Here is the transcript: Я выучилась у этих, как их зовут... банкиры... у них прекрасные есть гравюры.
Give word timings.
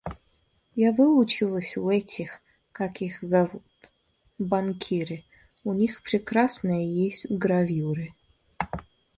Я 0.73 0.93
выучилась 0.93 1.77
у 1.77 1.87
этих, 1.87 2.41
как 2.71 3.01
их 3.03 3.21
зовут... 3.21 3.61
банкиры... 4.39 5.25
у 5.63 5.73
них 5.73 6.01
прекрасные 6.01 6.91
есть 7.05 7.29
гравюры. 7.29 8.15